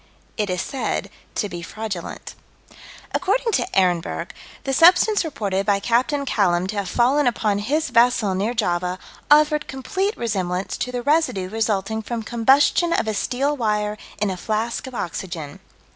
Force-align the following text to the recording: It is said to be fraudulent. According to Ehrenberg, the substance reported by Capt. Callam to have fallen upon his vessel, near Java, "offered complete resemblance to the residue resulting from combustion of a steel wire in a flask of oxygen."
It 0.35 0.49
is 0.49 0.63
said 0.63 1.11
to 1.35 1.47
be 1.47 1.61
fraudulent. 1.61 2.33
According 3.13 3.51
to 3.51 3.67
Ehrenberg, 3.77 4.33
the 4.63 4.73
substance 4.73 5.23
reported 5.23 5.63
by 5.67 5.79
Capt. 5.79 6.11
Callam 6.25 6.65
to 6.69 6.75
have 6.77 6.89
fallen 6.89 7.27
upon 7.27 7.59
his 7.59 7.91
vessel, 7.91 8.33
near 8.33 8.55
Java, 8.55 8.97
"offered 9.29 9.67
complete 9.67 10.17
resemblance 10.17 10.75
to 10.77 10.91
the 10.91 11.03
residue 11.03 11.49
resulting 11.51 12.01
from 12.01 12.23
combustion 12.23 12.93
of 12.93 13.07
a 13.07 13.13
steel 13.13 13.55
wire 13.55 13.95
in 14.19 14.31
a 14.31 14.37
flask 14.37 14.87
of 14.87 14.95
oxygen." 14.95 15.59